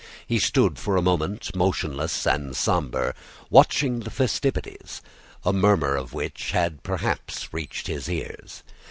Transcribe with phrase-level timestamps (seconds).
[0.25, 3.13] He stood for a moment motionless and sombre,
[3.51, 5.03] watching the festivities,
[5.45, 8.63] a murmur of which had perhaps reached his ears.